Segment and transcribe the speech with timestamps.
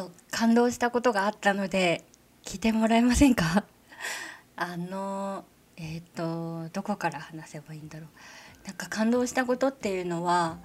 [0.00, 2.04] と感動したことがあったので
[2.44, 3.64] 聞いてもらえませんか？
[4.56, 5.44] あの
[5.76, 8.66] えっ、ー、とどこから話せばいいんだろう。
[8.66, 10.58] なんか感動したことっていうのは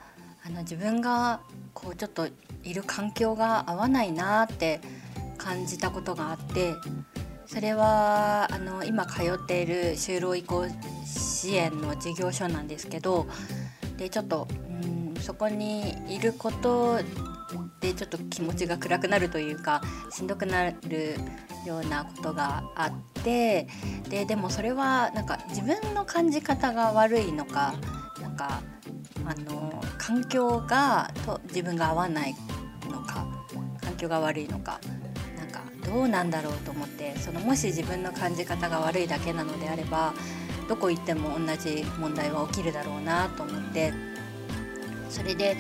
[0.45, 1.39] あの自分が
[1.73, 2.27] こうちょっと
[2.63, 4.81] いる環境が合わないなって
[5.37, 6.75] 感じたことがあって
[7.45, 10.67] それはあの今通っている就労移行
[11.05, 13.27] 支援の事業所なんですけど
[13.97, 16.99] でちょっとうんそこにいること
[17.81, 19.81] でちょっと気持ちが暗くなるというか
[20.11, 21.15] しんどくなる
[21.65, 23.67] ようなことがあって
[24.09, 27.73] ででもそれはなんか自分の感じ方が悪いのか
[28.21, 28.61] なんか
[29.25, 32.35] あの環境がと自分が合わない
[32.89, 33.27] のか
[33.81, 34.79] 環境が悪いのか
[35.37, 40.13] なんかどうなんだろうと思ってそのもし自分の感じ方が悪いだけなのであれば
[40.67, 43.93] どこ行っても同じ問題は起きるだろうなと思って
[45.09, 45.57] それで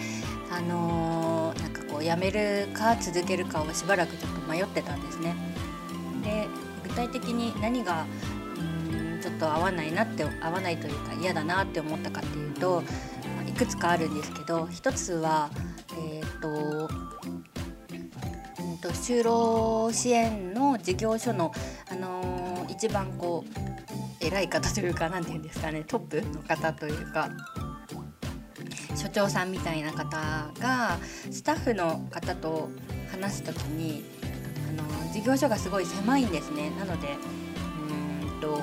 [0.51, 5.33] あのー、なんこうやめるか続けるかをしばらくちょっと迷ってたんですね。
[6.23, 6.47] で
[6.83, 8.05] 具体的に何が
[8.57, 12.83] うんちょっと合わないなって合わないというか嫌だなって思ったかっていうと
[13.47, 15.49] いくつかあるんですけど一つは
[15.97, 16.89] えっ、ー、と
[18.59, 21.53] うんと就労支援の事業所の、
[21.89, 27.29] あのー、一番こう偉い方というか何て言うんですかねトップの方というか
[28.95, 30.17] 所長さんみたいな方
[30.59, 30.97] が
[31.31, 32.69] スタッフの方と
[33.11, 34.03] 話す時に
[34.69, 36.71] あの事業所がすごい狭いんですね。
[36.71, 37.09] なので
[37.89, 38.61] うんと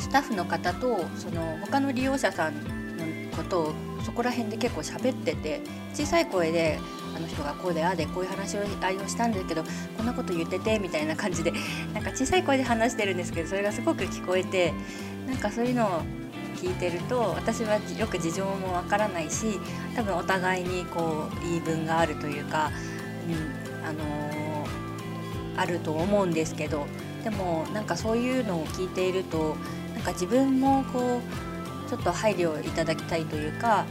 [0.00, 5.60] スタッフの方とその他の利用者さんのことをそこら辺で結構喋ってて
[5.92, 6.78] 小さい声で
[7.16, 9.64] あの人がこうであでこういう話をあをしたんですけど
[9.96, 11.52] こんなこと言っててみたいな感じで
[11.92, 14.72] なんか小さい声で話してるんですけどそれがすごく聞こえて
[15.26, 16.02] なんかそういうのを
[16.60, 19.60] 聞いてると私はよく事情もわからないし
[19.94, 22.70] 多分お互いにこう言い分があるというか、
[23.28, 26.86] うんあのー、あると思うんですけど
[27.22, 29.56] でもなんかそういうのを聞いていると
[29.94, 31.20] なんか自分もこ
[31.86, 33.86] うちょっと配慮をいただきたいというか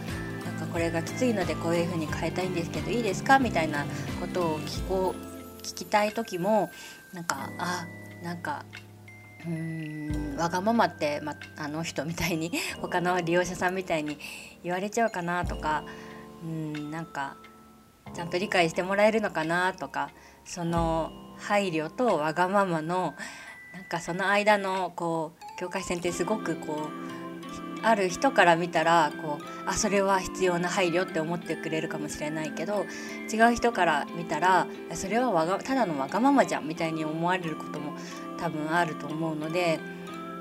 [0.45, 3.39] なんかこれがきついのでこういう風に変えたいんですけどいいですか？
[3.39, 3.85] みたいな
[4.19, 6.69] ことを聞こう聞きたい時も
[7.13, 7.87] なんかあ
[8.23, 8.65] なんか
[10.37, 14.17] わがままって、ま、あの人みたいに 他の利用者さんみたいに
[14.63, 15.83] 言われちゃうかなとか
[16.43, 17.35] うんなんか
[18.13, 20.09] ちゃんと理解してもらえるのかなとか
[20.45, 23.15] その配慮とわがままの
[23.73, 27.17] なんかその間のこう境界線ってすごくこう
[27.83, 32.85] ある人から見たらこうあそれは必要な配慮って思ってくれるかもしれないけど
[33.31, 37.93] 違う人から見たらそれはわがただのわがままじゃんみたいに思われることも
[38.39, 39.79] 多分あると思うので、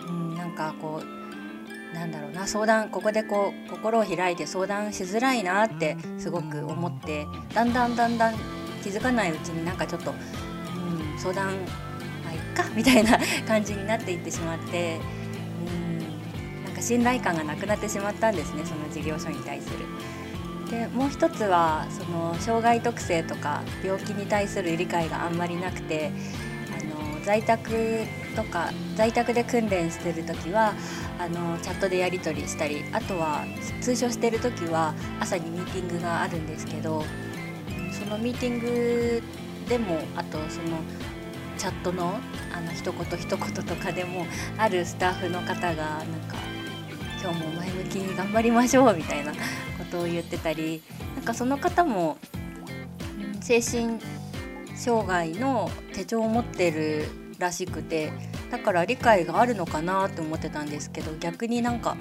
[0.09, 8.35] うん、なんかこうなんだろうな相談ここでこう心を開いて相談しづらいなってすごく思ってだんだんだんだん
[8.83, 15.01] 気づかないうちになんかちょっと、うん、相談あいっかみたいな感じになっていってしまって、
[15.67, 19.87] うん、なんか信頼感がなくなってしまったんですねその事業所に対する。
[20.71, 26.11] でもう一つはその障害特性とか病気に対する理解があんまりなくて
[27.27, 28.07] 在宅
[28.37, 30.75] とか在宅で訓練してる時は
[31.19, 33.45] あのチャットでやり取りしたりあとは
[33.81, 37.03] 通所してる時は朝にミーティングがあるんですけど
[37.91, 39.23] そのミーティング
[39.69, 40.79] でもあとその
[41.59, 42.15] チャットの
[42.55, 44.25] あの一言一言とかでも
[44.57, 46.37] あるスタッフの方がなんか
[47.21, 49.39] 今日も前向きに頑張りましょうみたいなこ
[49.91, 50.81] とを言ってたり
[51.17, 52.19] なんかその方も
[53.41, 53.99] 精神
[54.77, 57.07] 障害の手帳を持ってる
[57.39, 58.13] らしくて
[58.51, 61.97] だから理解があるのかなと思ってたんですけど逆になんか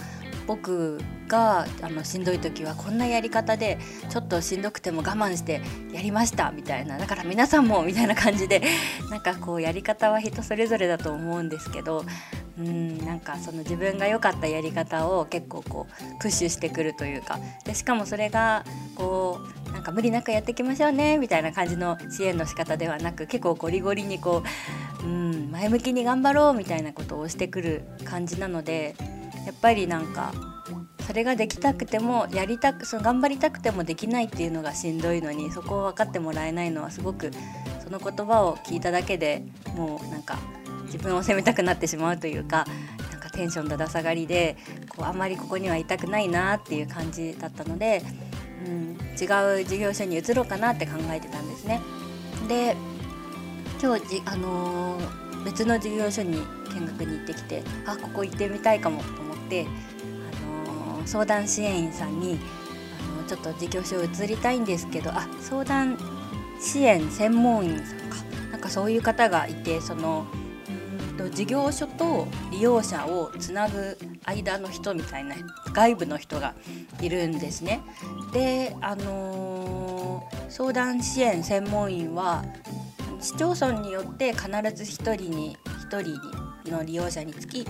[0.47, 8.61] 僕があのしんどい時はこんなやり方でちょっとしんどくても我慢してやりましたみたいなだから皆さんもみたいな感じで
[9.09, 12.05] なんかこうやり方は人それぞれだと思うんですけど
[12.59, 18.63] うんなんかその自分が良かったやり方を結構こうプッシュしてくるというかでしかもそれが
[18.95, 19.54] こう
[19.85, 24.43] か無理なくやっていきましょうねみたいな感じの支援の仕方ではなく結構ゴリゴリにこ
[25.03, 28.95] ううん前向きに頑張ろうみたいなことをしてくる感じなので
[29.45, 30.33] やっぱりなんか
[31.05, 37.31] それができたくてもやりたくその頑張りたくてもできないっていうのがしんどいのにそこを分かってもらえないのはすごく
[37.83, 39.43] その言葉を聞いただけで
[39.75, 40.39] もうなんか
[40.85, 42.65] 自分を責めたくなってしまうというか
[43.11, 44.57] なんかテンションだだ下がりで
[44.89, 48.01] こうあんまりここにはいたくないなっていう感じだったので
[48.65, 51.81] うん、違う事業所に移ろうかなって考えてたんですね。
[52.47, 52.75] で
[53.81, 56.41] 今日じ、あのー、別の事業所に
[56.73, 59.65] 見学に行ってきてあここ行ってみたいかもと思って、あ
[60.45, 62.39] のー、相談支援員さんに、
[63.17, 65.97] あのー、ちょっと事業所移りたいんですけどあ相談
[66.59, 68.17] 支援専門員さんか
[68.51, 70.25] なんかそういう方がいてその
[71.15, 75.35] と事業所と利用者をつなぐ間の人みたいな
[75.73, 76.53] 外部の人が
[77.01, 77.81] いるんですね。
[78.33, 82.43] で、あのー、相談支援専門員は
[83.19, 85.57] 市町村によって必ず1人に
[85.89, 86.01] 1
[86.63, 87.65] 人の利用者につき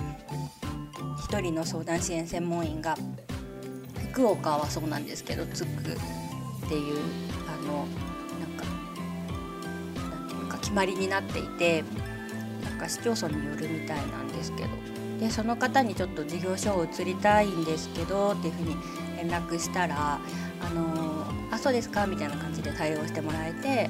[1.29, 2.95] 1人の相談支援専門員が
[4.11, 5.73] 福岡はそうなんですけどつくっ
[6.69, 6.99] ていう
[7.47, 7.85] あの
[8.39, 8.65] なんか
[10.09, 11.83] なんていうか決まりになっていて
[12.75, 14.69] か市町村によるみたいなんですけど。
[15.19, 18.75] でその方にちょっと事業所を移りたいんですけどっていうふうに
[19.15, 20.19] 連絡したら
[20.59, 23.89] 「あのあそうですか」みたいな感じで対応してもらえて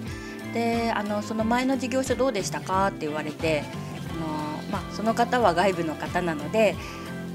[0.53, 2.87] であのその前の事業所どうでしたか？
[2.87, 3.63] って言われて
[4.11, 6.75] あの、まあ、その方は外部の方なので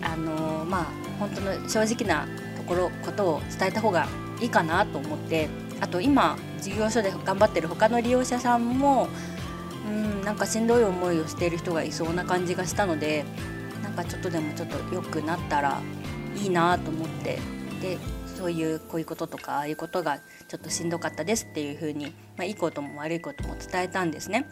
[0.03, 0.85] あの、まあ、
[1.19, 4.07] 本当の正直なところことを伝えた方が
[4.41, 5.49] いいかなと思って
[5.81, 9.09] あと今事業所で頑張ってる他の利用者さんも
[9.87, 13.25] うんなんかしんどい思いをしている人がいそうな感じがしたので
[13.83, 15.81] なんかちょっとでもちょっと良くなったら
[16.37, 17.39] いいなと思って
[17.81, 22.07] でそういうこういうこととかああいうことがちょっとしんどかったですっていう風に、
[22.37, 24.47] まあ、いいことも悪いことも伝えたんですね。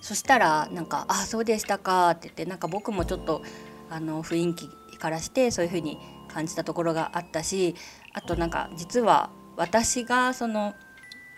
[0.00, 3.42] そしたらなんか「あそうでしたか」って言ってなんか僕もちょっと
[3.90, 4.68] あの雰囲気
[4.98, 5.98] からしてそういう風に
[6.28, 7.74] 感じたところがあったし
[8.12, 10.74] あとなんか実は私がその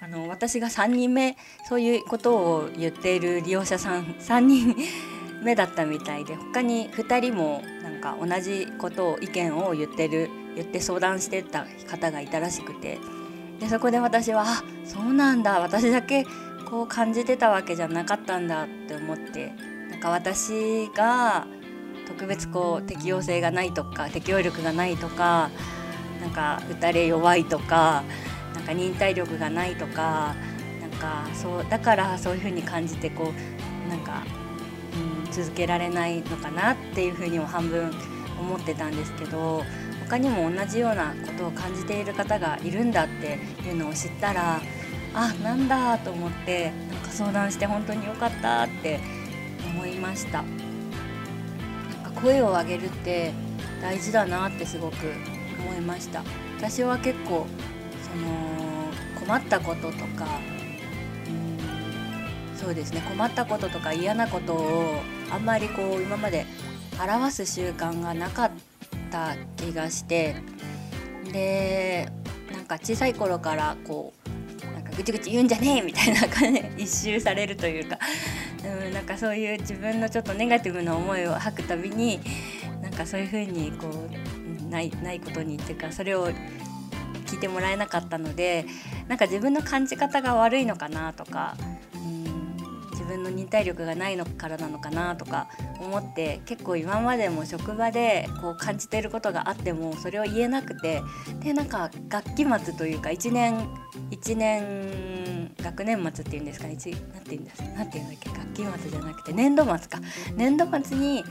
[0.01, 1.37] あの私が3人目
[1.69, 4.77] そういうことを言っている利用者さん3人
[5.43, 12.99] 目だったみたいで他に2人もなんか同じことを意見を言ってる言って相談してた方がいたらしくて
[13.61, 16.25] でそこで私はあそうなんだ私だけ
[16.69, 19.53] こう感じてたわけじゃなかったんだって思って
[19.91, 21.47] なんか私が
[22.07, 25.51] 特別こう適応性がないとか適応力がないとか
[26.21, 28.05] なんか打たれ弱いとか
[28.55, 30.35] なんか忍耐力がないとか
[30.81, 33.33] なんかそうだからそういう風に感じてこ
[33.87, 34.25] うなんか、
[35.25, 37.91] うん、続けられないのかなっていう風にも半分
[38.41, 39.65] 思ってたんですけど
[40.09, 44.61] 他にも同じようなことを感じている方がいるんだっていうのを知ったら
[45.15, 49.01] あなんだと思ってなんか相談して本当に良かったって
[49.75, 50.43] 思いました。
[50.43, 53.33] なんか声を上げるって
[53.83, 54.97] 大事だなってすごく
[55.61, 56.23] 思いました。
[56.57, 57.47] 私は結構
[58.13, 60.41] その困ったこととか
[61.27, 65.01] うんそうですね困ったこととか嫌なことを
[65.31, 66.47] あんまりこう今まで
[67.01, 68.51] 表す習慣がなかっ
[69.11, 70.37] た気がして
[71.33, 72.09] で
[72.53, 74.13] なんか小さい頃からこ
[74.63, 77.99] うなんかぐちぐち言うんじゃねえみたいな感じで 一周されるというか、
[78.65, 82.21] うん、なんかそういう自分のちょっとネガティブな思いを吐くたびに
[82.83, 86.31] なんかそういうふうにこうないないことにっていうかそれを
[87.29, 88.65] 聞いてもらえなかったので
[89.07, 91.57] なんか自分の感じ方が悪いのかなとか、
[91.95, 95.49] うん、自分の忍耐力がないのからなのかなとか
[95.79, 101.03] 思って結構今までも職場でこう感じていることがあってもそれを言えなくて
[101.41, 103.69] でなんか学期末というか1年
[104.11, 106.91] 1年学年末っていうんですか何て
[107.31, 110.01] 言うんですなんて言うんだっけ学期末じゃなくて年度末か。
[110.37, 111.25] 年度末に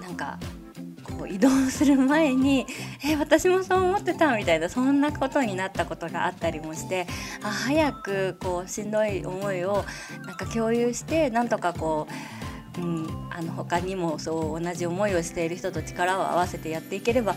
[0.00, 0.38] なんか
[1.14, 2.66] こう移動する前に
[3.04, 7.06] 「え私もそう思ってた」みたいなそんなことになったことがあったりもして
[7.42, 9.84] あ早くこうしんどい思いを
[10.26, 12.06] なんか共有してなんとかこ
[12.78, 17.36] う、うん、あの他にもそう同じ思いをしている人と力を合わせてやっていければ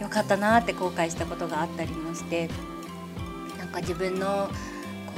[0.00, 2.48] よかったなって後悔したことがあったりもして
[3.58, 4.48] なんか自分の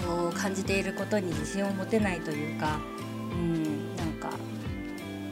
[0.06, 2.78] こう感じていることに自信を持てないというか、
[3.32, 3.83] うん、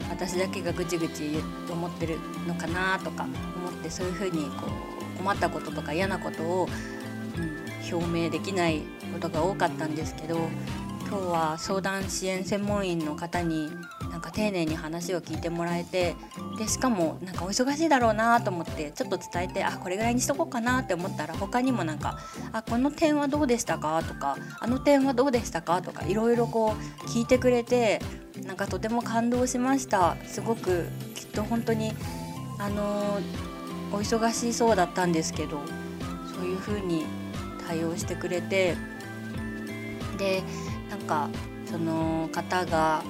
[0.09, 1.37] 私だけがぐちぐち
[1.69, 4.67] 思ってるのかなとか思ってそういうふうにこ
[5.15, 6.67] う困ったこととか嫌なことを、
[7.37, 8.83] うん、表明できない
[9.13, 10.37] ことが多かったんですけど
[11.07, 13.71] 今日は相談支援専門員の方に
[14.23, 16.15] か丁寧に話を聞いてもらえて
[16.57, 22.17] でしかもなんかお忙しいだろうなと思ってちょっと伝えてあこれぐらいにしとこうかなって思ったら他にもなんか
[22.53, 26.75] 「あこの点はどうでしたか?」とか「あの点はどうでしたか?」とかいろいろこ
[27.05, 28.01] う聞いてくれて
[28.45, 31.93] なんかとても感動しましたすごくきっと本当に
[32.59, 33.19] あの
[33.91, 35.59] お忙しそうだったんですけど
[36.35, 37.05] そういう風に
[37.67, 38.75] 対応してくれて
[40.17, 40.43] で
[40.89, 41.29] なんか
[41.69, 43.03] その方が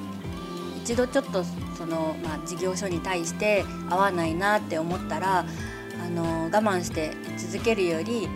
[0.84, 1.44] 一度ちょっと
[1.78, 8.28] その、まあ、事業所に対して合わないなって思ったらあの我慢して続けるより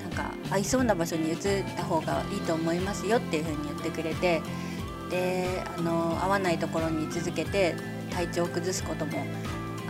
[0.00, 1.36] なんか合いそうな場所に移っ
[1.76, 4.42] た方がいいと思いますよっていう風に言ってくれて
[5.10, 7.74] であの合わないところに続けて
[8.10, 9.24] 体調を崩すことも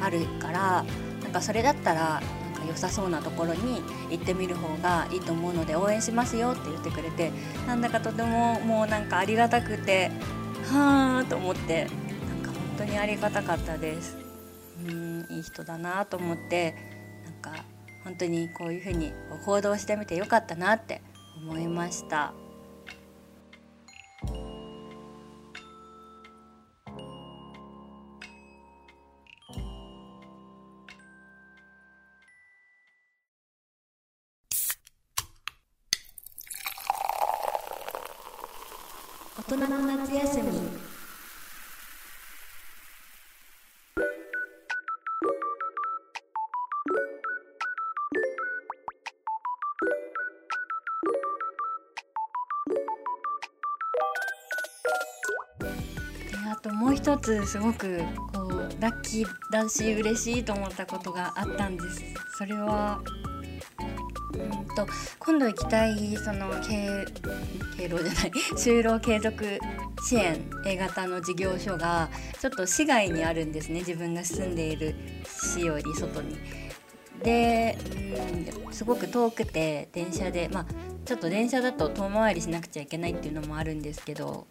[0.00, 0.84] あるから
[1.22, 7.30] なんかそれだったらなんかか良さそうなところに行ってみる方がいいと思うので応援しますよって言ってくれて
[7.66, 10.10] なんだかとてももうなんかありがたくて
[10.70, 11.88] はあと思って
[12.76, 14.16] 当にありがたかったです
[14.86, 16.74] うんいい人だなと思って
[17.24, 17.64] なんか
[18.04, 19.12] 本当にこういうふうに
[19.44, 21.00] 報道してみてよかったなって
[21.42, 22.34] 思いました。
[56.64, 58.00] ともう一つすごく
[58.32, 62.02] こうラッキーだし嬉しいと思ったことがあったんです
[62.38, 63.02] それは
[64.32, 64.86] うんと
[65.18, 67.04] 今度行きたいその経
[67.76, 69.58] 経路じゃない 就労継続
[70.08, 72.08] 支援 A 型の事業所が
[72.40, 74.94] ちょっと市外にあるんですね自分が住んでいる
[75.26, 76.38] 市より外に。
[77.22, 77.78] で
[78.66, 80.66] うんすごく遠くて電車でまあ
[81.04, 84.46] ちょっと電車だと遠回りしなくちゃいけないっていうのもあるんですけど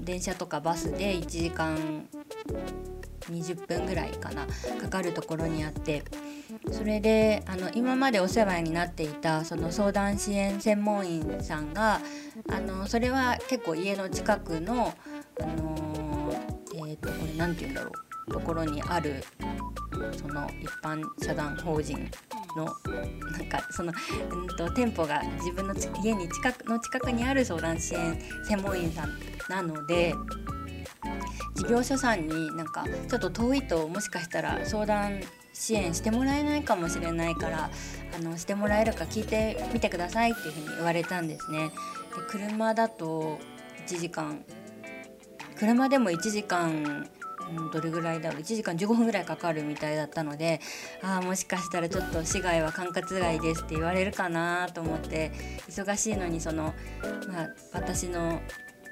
[0.00, 2.08] 電車とかバスで1時間
[3.30, 4.46] 20分ぐらいかな
[4.80, 6.02] かかるところにあって
[6.70, 12.00] それであの今までお世話になっていたその相談支援専門員さんが
[12.50, 14.94] あのそれは結構家の近くの、
[15.40, 16.34] あの
[16.74, 17.92] えー、とこれ何て言うんだろ
[18.28, 19.22] うところにある
[20.16, 22.10] その一般社団法人
[22.56, 23.92] のなんかその、
[24.30, 29.10] うんと、店舗が自分の家に近くの近くにある相談支援専門員さん
[29.48, 30.14] なので
[31.54, 35.20] 事業所さんになんかちょっと遠いともしかしたら相談
[35.52, 37.70] 支援してもらえないかもしれないから
[38.16, 41.68] あのしてもらえるか聞いてみてくださいっていうふうに言われたんですね。
[41.68, 41.72] で
[42.28, 43.38] 車だと
[43.86, 44.44] 1時間
[45.56, 47.08] 車でも1時間
[47.72, 48.40] どれぐらいだろう。
[48.40, 50.60] 1時間15分ぐらいかかるみたいだったので
[51.02, 55.32] ああもしかしたらちょっと市外は管轄外ですって言われるかなと思って
[55.68, 56.74] 忙しいのにその、
[57.28, 58.40] まあ、私の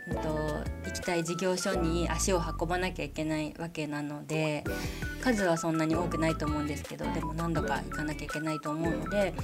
[0.09, 0.28] えっと、
[0.87, 4.64] 行きたい事業所に足を運ばなきゃいけないわけなので
[5.23, 9.35] 数はそんなに多くないと思うんですけどでも何度か行かなきゃいけないと思うので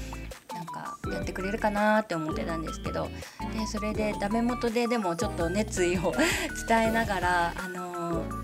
[0.53, 6.15] なんかやってくれるかなって思ってたんですけどでそれでダメ元ででもちょっと熱意を
[6.67, 7.86] 伝えながら、あの、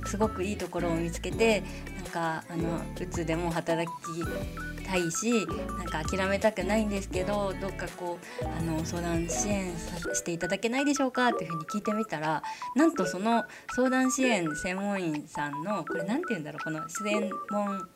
[0.06, 1.62] すごくいいところを見つけて
[1.96, 5.46] なんかあのうつでも働きたいし
[5.78, 9.72] なんか諦めたくないんですけどどっかこうあの相談支援
[10.12, 12.42] していただけないでしょうかっていうふうに聞いてみたら
[12.76, 13.44] なんとその
[13.74, 17.88] 相談支援専門員さんのこれ何て言うんだろうこの専門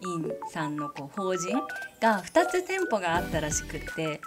[0.00, 1.56] 員さんのこう法人
[2.00, 4.20] が2つ店舗があったらしくって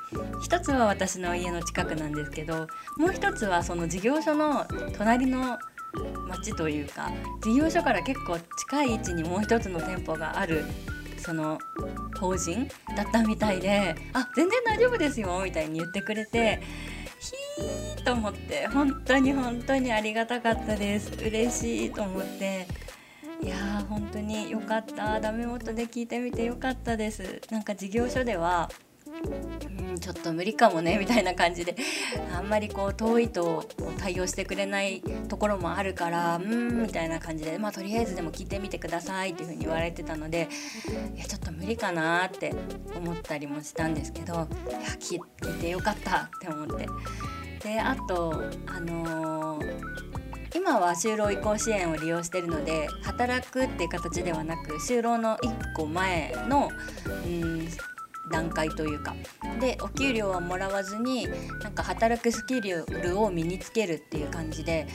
[0.49, 4.65] 1つは私の家の近くなんですけどもう1つはその事業所の
[4.97, 5.57] 隣の
[6.27, 7.11] 町というか
[7.43, 10.63] 事業所から結構近い位置にもう1つの店舗がある
[11.17, 11.59] その
[12.19, 16.61] 法人だったみたいで「あ全然大丈夫ですよ」みたいに言ってくれて
[17.19, 21.11] ひーと思って本当に本当にありがたかったです。
[21.23, 22.67] 嬉しいと思って
[23.43, 25.19] いやー本当に良かった。
[25.19, 27.41] ダメ元で聞いてみて良かったです。
[27.51, 28.69] なんか事業所では
[29.23, 31.75] うんちょっと無理かもねみたいな感じで
[32.33, 33.63] あんまりこう遠いと
[33.99, 40.49] 対応してくれないところもあるからうんみたいな感じでまあとりあえずでも聞いてみてくださいっていう風に言われてたので
[41.15, 42.53] いやちょっと無理かなって
[42.95, 44.47] 思ったりもしたんですけどいや
[44.99, 46.87] 聞いてよかったって思って。
[47.61, 50.11] であとあのー
[50.53, 56.69] 今は就労移行支援を利用してるので働くっていう形ではなく就労の1個前の、
[57.25, 57.67] うん、
[58.29, 59.15] 段階というか
[59.59, 61.27] でお給料はもらわずに
[61.61, 62.85] なんか働くスキル
[63.19, 64.87] を身につけるっていう感じで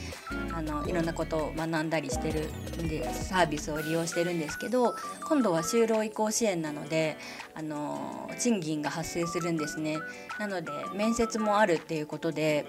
[0.53, 2.47] あのいろんなことを学んだりしてる
[2.83, 4.95] んでサービスを利用してるんですけど
[5.27, 7.17] 今度は就労移行支援なので
[7.53, 9.97] あの賃金が発生するんですね。
[10.39, 12.65] なので面接もあるっていうことで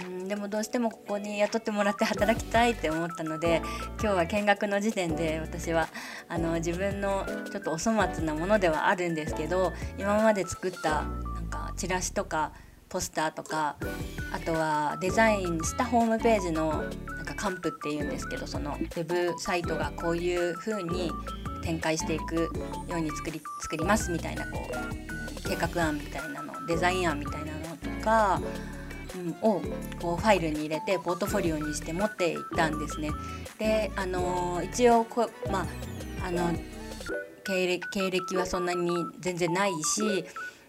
[0.00, 3.62] うんでもどうしてもここに雇ってもらって働きたいって思ったので
[4.00, 5.88] 今日は見学の時点で私は
[6.28, 12.52] あの自分のちょっとお粗末なものではあるんですけど今まで作ったなんかチラシとか
[12.88, 13.76] ポスターとか
[14.32, 16.84] あとはデザインしたホームページの
[17.16, 21.10] なんかカンプっていうんですけどそのウェブサイトがこういう風に
[21.62, 28.40] 展開していくように作り作りますみたいなこう計画案みたいなのデザイン案みたいなのとか、
[29.42, 29.60] を
[30.00, 33.10] こうファイルに入れてポートフォリオにして持っていったんですね。
[33.58, 35.66] であの、一応こまあ
[36.26, 36.50] あの
[37.44, 40.24] 経歴経歴はそんなに全然ないし、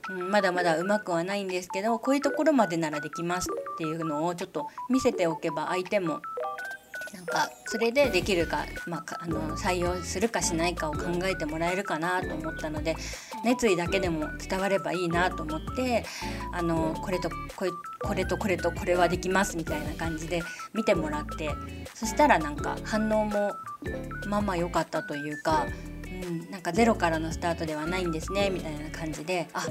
[0.10, 6.22] うん、まだまだうまくはないんですけどこういうところまでならできますっていうのをちょっと見せておけば相手も
[7.14, 12.96] なんかそれでできるか,、まあ、あの採用するかしないかを考えてもらえるかなと思ったので
[13.44, 16.06] 熱意だけでも伝わればいいなと思って
[16.52, 20.42] あのこれとこれこれとこれとこれはできますみたいな感じで
[20.74, 21.50] 見てもらって
[21.94, 23.54] そしたらなんか反応も
[24.28, 25.66] まあまあ良かったというか、
[26.06, 29.66] うん、なんかゼロからのスタートではないんですねみたいな感じであ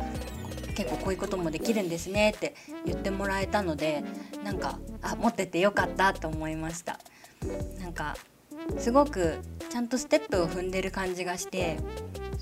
[0.76, 2.54] 結構こういうこともできるんですねって
[2.84, 4.04] 言ってもらえたので
[4.44, 6.98] なんかあ持っててよかったと思いました。
[7.80, 8.16] なんか
[8.78, 9.38] すごく
[9.70, 11.78] ちゃんとステップを踏んでる感じがして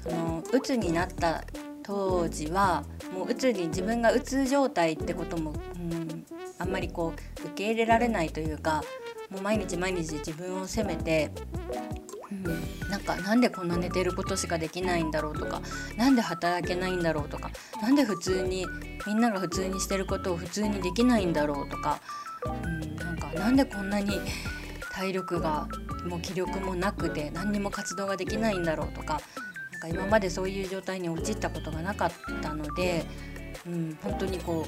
[0.03, 1.45] その鬱になった
[1.83, 6.25] 当時はもう鬱に自分が鬱状態ってことも、うん、
[6.59, 8.83] あんまりこう受け入れられないというか
[9.31, 11.31] もう毎日毎日自分を責めて、
[12.31, 15.61] うん、なんかなんでこんな寝てることしかできないんだろうとか
[15.97, 17.51] 何で働けないんだろうとか
[17.83, 18.67] 何で普通に
[19.07, 22.01] みんなが普通にしてることを普通にできないんだろうとか、
[22.47, 24.21] うん、なんかなんでこんなに
[24.95, 25.67] 体力が
[26.07, 29.21] もう気力もなくて何にも活動ができないんだろうとか
[29.73, 33.05] なんか今までそういう状態に陥ったことがなかったので、
[33.67, 34.65] うん、本当にこ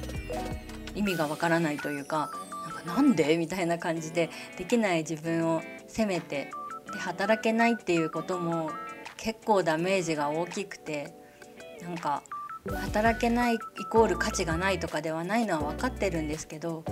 [0.95, 2.29] う意味がわからないというか
[2.65, 6.51] なんかなんでみたいな感じでできない自分を責めて
[6.91, 8.71] で働けないっていうことも
[9.15, 11.13] 結構ダメージが大きくて
[11.81, 12.21] なんか
[12.75, 13.59] 働けないイ
[13.89, 16.83] コール価値がないとかではないのは分かってるんですけど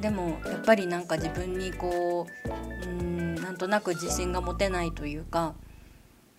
[0.00, 5.54] でもやっぱりなんか自分にこううんなんとなく自信が持てないというか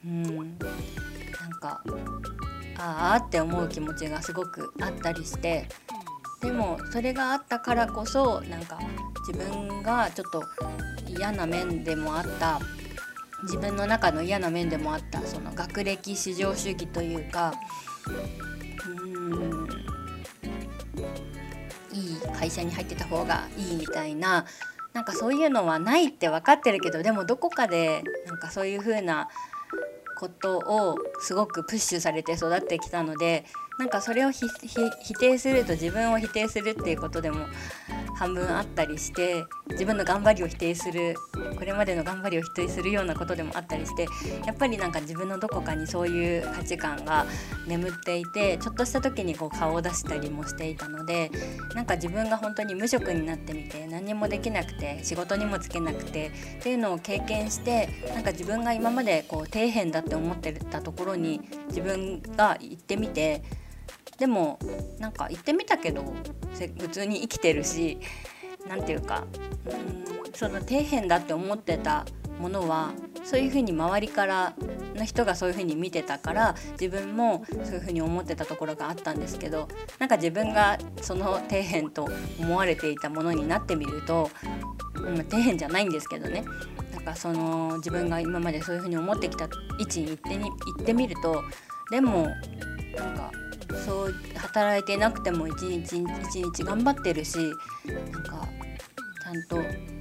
[0.06, 0.48] うんなん
[1.60, 1.84] か
[2.78, 5.68] ああって思う気持ちがすごくあったりして
[6.42, 8.80] でもそれがあったからこそなんか
[9.28, 10.44] 自分がちょっと
[11.08, 12.60] 嫌な面でもあった
[13.44, 17.54] 自分の中の嫌な面でもあったその学歴至上主義というか
[21.96, 24.46] いい会社に入ってた方がいいみたいな
[24.94, 29.30] なんかそういうのはないって分かってるけどでもどこかでなんかそういう風な
[30.17, 33.46] ことをすごくプッシュされて育ってきたので
[33.78, 34.48] なんかそれを否
[35.20, 37.46] 定すると自分を否定するっていうことでも
[38.16, 41.16] 半分あったりして自分の頑張りを否定する
[41.58, 44.08] これまでの頑張りを否定するようなことでもあったりして
[44.46, 47.26] やっぱりなんか自分のどこかにそういう価値観が
[47.68, 51.30] 眠っていてちょっとした時にこう顔を出したりもしていたので
[51.74, 63.44] なんか自分が本当に無職になってみて何にもできなくて仕事にもつけなくてっていうのを経験してなんか自分が今までこう底辺だって思ってたところに自分が行ってみて
[64.17, 64.60] でも
[65.00, 66.13] なんか行ってみたけど
[66.80, 68.00] 普通に生きてるし
[68.67, 69.26] 何て言うか
[69.65, 72.06] うんその底辺だって思ってた
[72.39, 72.91] ものは
[73.24, 74.54] そういうふうに周りから
[74.95, 79.67] の人がそういうふうに見てたから自分もそういうふうに思ってたところがあったんですけど
[80.00, 82.08] なんか自分がその底辺と
[82.39, 84.30] 思われていたものになってみると、
[84.95, 86.43] うん、底辺じゃないんですけどね。
[86.93, 89.45] なんかその自分が今までそういうふうに思ってきた
[89.80, 91.43] 位置に行ってに行ってみると
[91.91, 92.28] でも
[92.95, 93.32] なんか
[93.86, 97.38] そう働いてなくても一日一日頑張ってるし
[97.86, 98.47] なんか
[99.23, 99.58] ちゃんと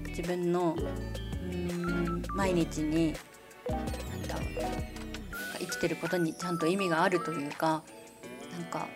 [0.08, 0.76] 自分の
[1.50, 3.14] うん毎日に
[3.68, 4.74] なんだろう
[5.58, 7.82] 生きてることにちゃんと意味があるというか
[8.52, 8.86] なんか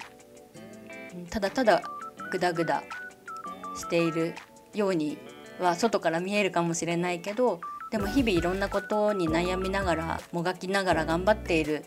[1.30, 1.82] ただただ
[2.30, 2.82] グダグダ
[3.76, 4.34] している
[4.74, 5.18] ように
[5.60, 11.84] は外から見えるかもしれないけどでも日々いろんなことに悩みながらもがきながら頑張っている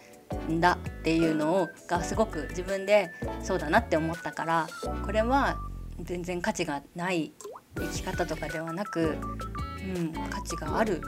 [0.50, 4.68] んだっていうのをがすごく自分でそうだなって思ったから
[5.06, 5.58] これは
[6.00, 7.32] 全然価値がない
[7.78, 9.18] 生き方とかではなく、
[9.96, 11.02] うん、価値がある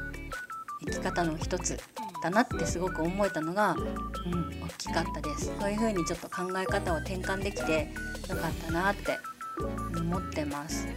[0.86, 1.77] 生き方の一つ
[2.23, 5.51] だなってすごく思えたのが、うん、大きかったです。
[5.59, 7.89] そういう風にちょっと考え方を転換できて
[8.29, 9.19] よかったなって
[9.99, 10.88] 思ってます。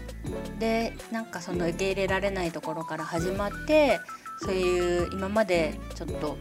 [0.59, 4.01] でなんかその受け入れられないところから始まって
[4.39, 6.37] そういう今までちょっと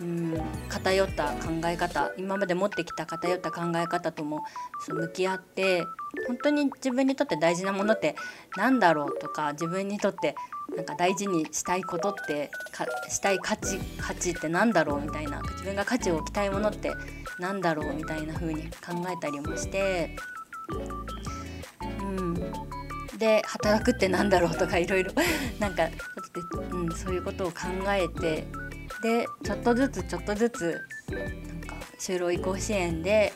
[0.00, 4.44] うん偏った考え方今まで持ってきた偏った考え方とも
[4.88, 5.84] 向き合って
[6.26, 8.14] 本当に自分にとって大事なものって
[8.56, 10.34] 何だろうとか自分にとって
[10.74, 16.92] なんか大事にしたいことってかしたい価値価値って何だろうみたいな自分が価値を置きたいものって
[17.38, 18.70] 何だろうみたいな風に考
[19.08, 20.16] えたりもして、
[22.02, 22.34] うん、
[23.18, 25.12] で働くって何だろうとかいろいろ
[25.60, 25.84] なんか、
[26.72, 27.56] うん、そういうことを考
[27.88, 28.46] えて
[29.02, 30.80] でちょっとずつちょっとずつ
[31.10, 33.32] なんか就労移行支援で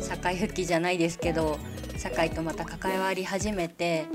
[0.00, 1.58] 社会復帰じゃないですけど
[1.98, 4.06] 社会とまた関わり始めて、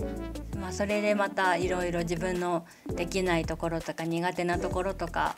[0.60, 5.36] まあ、それでまたいろいろ自分のできないところとか苦手なところとか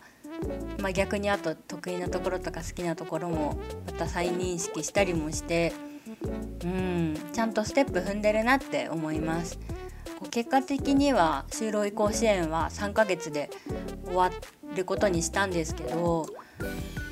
[0.80, 5.74] まあ、逆にあと得意なところとか好きなところもまた再認識したりもして
[6.64, 9.60] うんちゃんとステップ踏んでるなって思います。
[10.32, 13.50] 結果的には就労移行支援は3ヶ月で
[14.06, 14.32] 終わ
[14.76, 16.28] ることにしたんですけど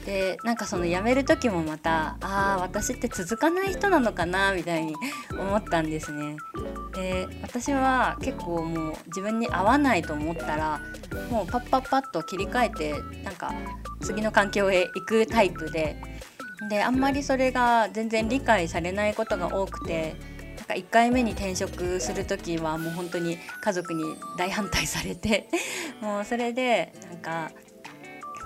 [0.05, 4.95] でなんかその辞める時もまたああ私って続かない人なのかなみたいに
[5.37, 6.37] 思ったんですね。
[6.95, 10.79] で私は結構もう自分に合わないと思ったら
[11.29, 13.53] もうパッパッパッと切り替えてなんか
[14.01, 15.97] 次の環境へ行くタイプで
[16.69, 20.15] であんまりそれが全然理解されないことが多くて
[20.67, 24.03] か1回目に転職する時はもう本当に家族に
[24.37, 25.49] 大反対されて
[26.01, 27.51] もうそれでなんか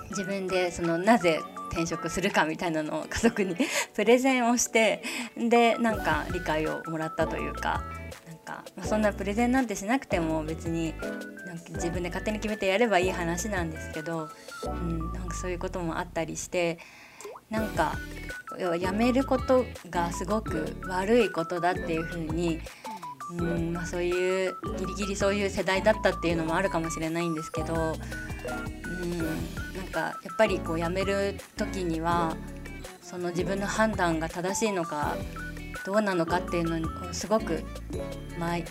[0.10, 1.40] 自分でそのなぜ
[1.72, 3.56] 転職するかみたいなのを家族に
[3.96, 5.04] プレゼンをして
[5.38, 7.84] でなんか理解をもらったというか
[8.28, 10.94] なんか、まあ、そんなプレゼンなんてしなくても別に
[11.46, 14.30] なんか自分で勝手に決めてやればいい話なんですけど、
[14.66, 16.78] うん、なんかそういうこともあったりして
[17.52, 17.96] なんか
[18.80, 22.60] やめることがすごく悪いことだっていうふうに
[23.38, 32.36] うんまあ、そういうギリギリそういう世代だったっていうのもあるかもしれないんですけどうんなんかやっぱりこう辞める時には
[33.02, 35.16] その自分の判断が正しいのか
[35.86, 37.64] どうなのかっていうのをすごく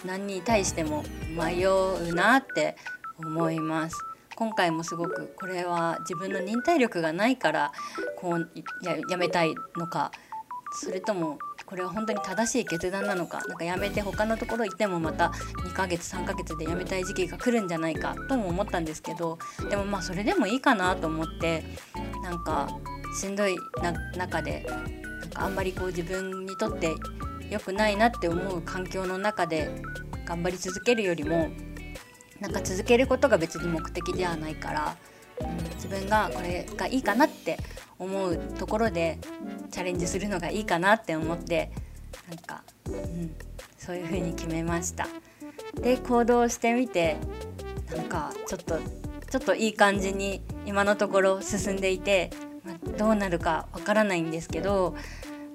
[0.05, 1.05] 何に対しても
[1.37, 2.77] 迷うなって
[3.19, 4.10] 思います。
[4.40, 7.72] 今回もすごくこれは自分の忍耐力がないから
[8.16, 8.50] こう
[8.83, 10.11] ややめたいのか。
[10.72, 13.42] それともこれは本当に正しい決断なのか。
[13.48, 15.26] なんかやめて他のところ行ってもまた
[15.66, 19.38] 2ヶ月3ヶ月で辞めたい時期が来るんじゃないかとも思ったんですけど。
[19.68, 21.62] でもまあそれでもいいかなと思って
[22.22, 22.66] なんか
[23.20, 24.66] しんどいな中で
[25.20, 26.94] なんかあんまりこう自分にとって
[27.50, 29.83] 良くないなって思う環境の中で
[30.24, 31.50] 頑張り続けるよりも
[32.40, 34.96] なんか続けることが別に目的ではないから、
[35.40, 37.59] うん、自分がこれがいいかなって
[37.98, 39.18] 思うところで
[39.70, 41.70] チャレンジするのがいいかなって思って
[42.29, 43.35] なんか、うん、
[43.79, 45.07] そういう風に決めました。
[45.74, 47.16] で行動してみて
[47.94, 48.79] なんかちょっと
[49.31, 52.31] ちょっといい感じに今のところ進んでいて、
[52.64, 54.96] まあ、どうなるかわからないんですけど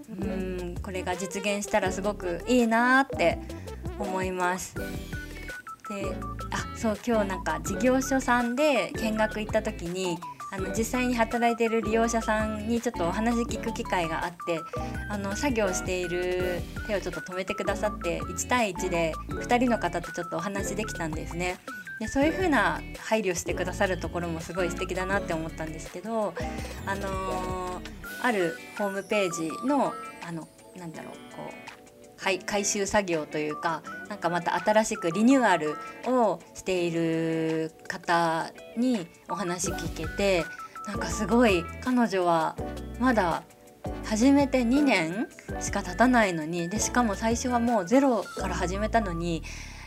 [0.09, 3.39] うんこれが実現したらすごくいいなって
[3.99, 4.75] 思います。
[5.89, 6.15] で
[6.51, 10.17] あそう今日なんか事業所さんで見学行った時に
[10.51, 14.59] あの実際に働いてる利用者さんにちょっとお話聞く機会があって
[15.09, 21.57] あの作業している手をちょっと止めてくださって1対1で2人の方とちょっとお話できたんですね。
[21.99, 26.33] でそういう風な配慮してくださるところもすごい素敵だなって思ったんですけど、
[26.85, 27.81] あのー、
[28.21, 29.93] あるホームページの
[30.27, 31.64] あのなんだろうこう
[32.17, 35.75] 回収作業というかなんかまた新しくリニューアル
[36.07, 40.43] をしている方にお話聞けて
[40.87, 42.55] なんかすごい彼女は
[42.99, 43.43] まだ
[44.03, 45.27] 始めて2年
[45.59, 49.43] しか経たないのにでしかも最初はもうゼロから始めたのに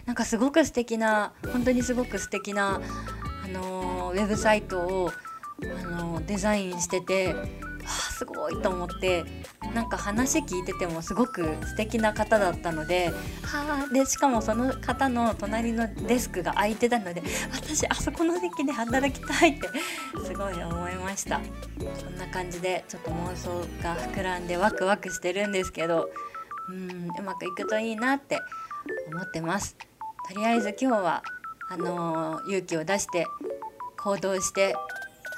[0.07, 2.81] なんかすごく素敵な本当にすごく素敵な
[3.45, 5.11] あのウェブサイトを
[5.63, 7.35] あのデザインしてて
[7.85, 9.25] あすごいと思って
[9.75, 13.11] なんか話聞いててもすごく素敵な方だったので
[13.43, 19.69] はあでしかもその方の隣のデスクが空いてたので私あそこの席で働きたいって
[20.25, 21.41] すごい思いました。
[21.99, 23.51] そんな感じでちょっと妄想
[23.83, 26.11] が膨らんでワクワクしてるんですけど
[26.69, 28.39] うんうまくいくといいなって
[29.13, 29.77] 思ってます。
[30.29, 31.23] とりあえず今日は
[31.71, 33.27] あのー、勇気を出して
[33.99, 34.75] 行動して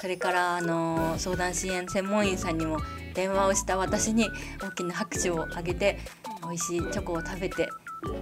[0.01, 2.79] それからあの相談支援専門員さんにも
[3.14, 4.29] 電話をした私に
[4.62, 5.99] 大きな拍手をあげて
[6.42, 7.68] 美味しいチョコを食べて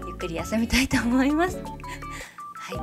[0.07, 1.59] ゆっくり休みたいと思います。
[2.59, 2.77] はい。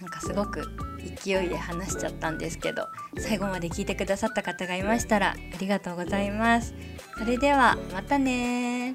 [0.00, 0.62] なんかすごく
[1.24, 2.86] 勢いで話しちゃったんですけど
[3.18, 6.74] 最後まで聞いてくださった方がいましたらありがとうございます。
[7.18, 8.94] それではまたね